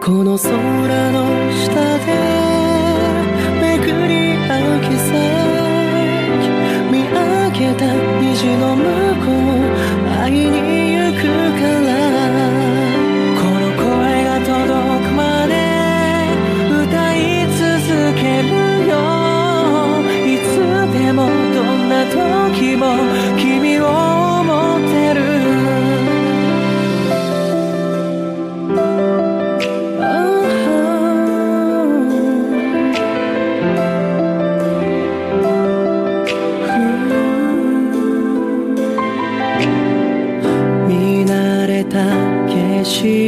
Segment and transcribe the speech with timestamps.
[0.00, 0.50] この空
[1.12, 2.06] の下で
[3.60, 5.12] め巡り合う奇跡
[6.90, 7.14] 見上
[7.50, 7.84] げた
[8.18, 8.99] 虹の前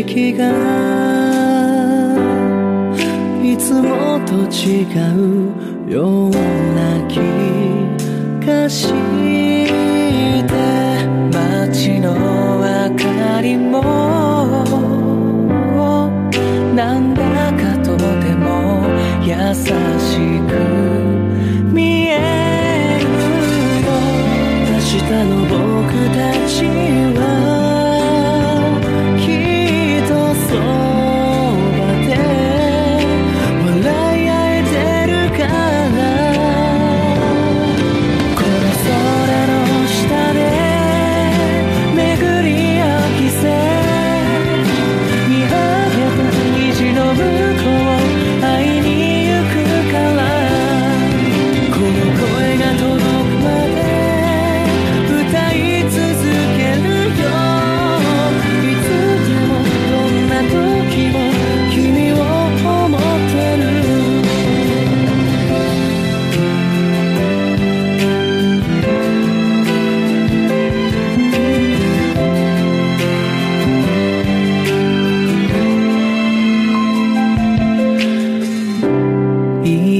[0.05, 0.51] が
[3.43, 7.21] いつもと違うような気
[8.45, 10.43] がして
[11.33, 13.83] 街の明かりも
[16.75, 17.12] 何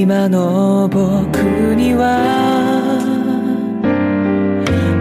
[0.03, 1.37] 今の僕
[1.77, 2.19] には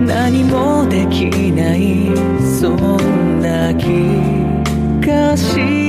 [0.07, 2.15] 何もできない
[2.61, 5.82] そんな気がして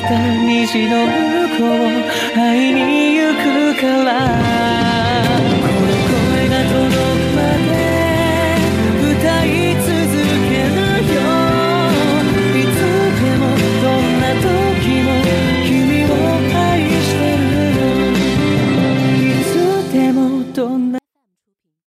[0.00, 3.34] た虹の向こう会いに行
[3.74, 4.69] くから。